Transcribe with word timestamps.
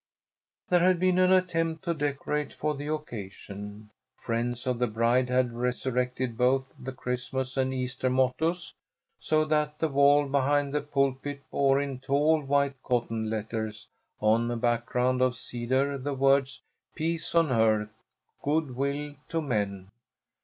There 0.69 0.79
had 0.79 0.99
been 0.99 1.19
an 1.19 1.31
attempt 1.31 1.83
to 1.85 1.93
decorate 1.93 2.53
for 2.53 2.73
the 2.73 2.87
occasion. 2.91 3.91
Friends 4.17 4.65
of 4.65 4.79
the 4.79 4.87
bride 4.87 5.29
had 5.29 5.53
resurrected 5.53 6.35
both 6.39 6.73
the 6.83 6.91
Christmas 6.91 7.55
and 7.55 7.71
Easter 7.71 8.09
mottoes, 8.09 8.73
so 9.19 9.45
that 9.45 9.77
the 9.77 9.89
wall 9.89 10.27
behind 10.27 10.73
the 10.73 10.81
pulpit 10.81 11.43
bore 11.51 11.79
in 11.79 11.99
tall, 11.99 12.41
white 12.41 12.81
cotton 12.81 13.29
letters, 13.29 13.89
on 14.19 14.49
a 14.49 14.57
background 14.57 15.21
of 15.21 15.37
cedar, 15.37 15.99
the 15.99 16.15
words, 16.15 16.63
"Peace 16.95 17.35
on 17.35 17.51
Earth, 17.51 17.93
Good 18.41 18.75
Will 18.75 19.13
to 19.29 19.39
Men." 19.39 19.91